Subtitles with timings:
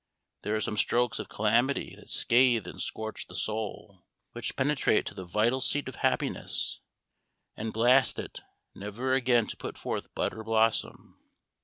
[0.41, 5.13] There are some strokes of calamity that scathe and scorch the soul which penetrate to
[5.13, 6.79] the vital seat of happiness
[7.55, 8.39] and blast it,
[8.73, 11.19] never again to put forth bud or blossom.